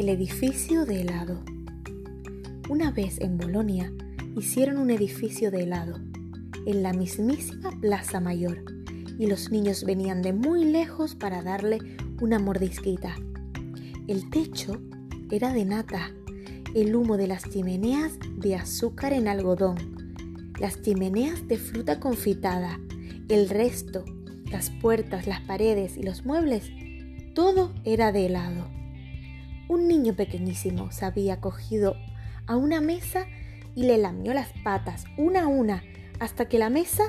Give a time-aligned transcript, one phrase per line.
[0.00, 1.44] El edificio de helado.
[2.70, 3.92] Una vez en Bolonia
[4.34, 6.00] hicieron un edificio de helado
[6.64, 8.64] en la mismísima Plaza Mayor
[9.18, 11.80] y los niños venían de muy lejos para darle
[12.18, 13.14] una mordisquita.
[14.08, 14.80] El techo
[15.30, 16.10] era de nata,
[16.74, 20.14] el humo de las chimeneas de azúcar en algodón,
[20.58, 22.80] las chimeneas de fruta confitada,
[23.28, 24.06] el resto,
[24.50, 26.70] las puertas, las paredes y los muebles,
[27.34, 28.79] todo era de helado.
[29.70, 31.94] Un niño pequeñísimo se había cogido
[32.48, 33.28] a una mesa
[33.76, 35.84] y le lamió las patas una a una
[36.18, 37.04] hasta que la mesa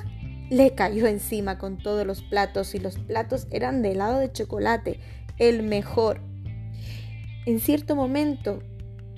[0.52, 5.00] le cayó encima con todos los platos y los platos eran de helado de chocolate,
[5.40, 6.22] el mejor.
[7.48, 8.60] En cierto momento,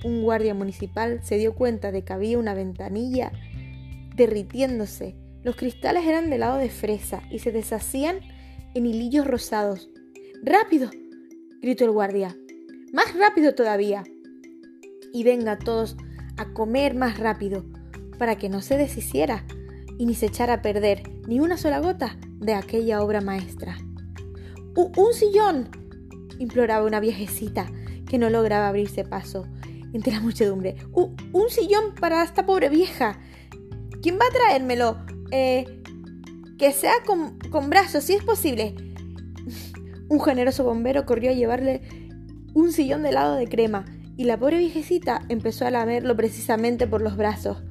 [0.04, 3.30] un guardia municipal se dio cuenta de que había una ventanilla
[4.16, 5.16] derritiéndose.
[5.42, 8.20] Los cristales eran de helado de fresa y se deshacían
[8.72, 9.90] en hilillos rosados.
[10.42, 10.90] ¡Rápido!
[11.60, 12.34] gritó el guardia.
[12.94, 14.04] ¡Más rápido todavía!
[15.12, 15.96] Y venga todos
[16.36, 17.64] a comer más rápido,
[18.20, 19.44] para que no se deshiciera
[19.98, 23.78] y ni se echara a perder ni una sola gota de aquella obra maestra.
[24.76, 25.70] ¡Un sillón!
[26.38, 27.66] imploraba una viejecita
[28.08, 29.44] que no lograba abrirse paso
[29.92, 30.76] entre la muchedumbre.
[30.92, 33.18] ¡Un sillón para esta pobre vieja!
[34.02, 34.98] ¿Quién va a traérmelo?
[35.32, 35.82] Eh,
[36.58, 38.76] que sea con, con brazos, si es posible.
[40.08, 42.03] Un generoso bombero corrió a llevarle
[42.54, 43.84] un sillón de helado de crema
[44.16, 47.62] y la pobre viejecita empezó a lamerlo precisamente por los brazos.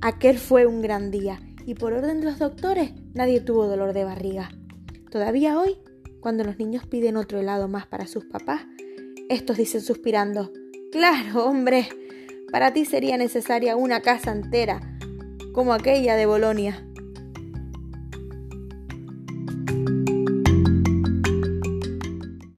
[0.00, 4.04] Aquel fue un gran día y por orden de los doctores nadie tuvo dolor de
[4.04, 4.50] barriga.
[5.10, 5.78] Todavía hoy,
[6.20, 8.62] cuando los niños piden otro helado más para sus papás,
[9.28, 10.52] estos dicen suspirando,
[10.90, 11.88] Claro, hombre,
[12.50, 14.98] para ti sería necesaria una casa entera,
[15.52, 16.86] como aquella de Bolonia.